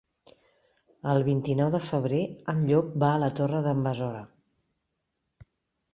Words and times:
El 1.11 1.25
vint-i-nou 1.27 1.69
de 1.75 1.81
febrer 1.89 2.23
en 2.55 2.65
Llop 2.71 2.91
va 3.05 3.13
a 3.17 3.23
la 3.27 3.31
Torre 3.41 3.63
d'en 3.69 3.87
Besora. 3.89 4.27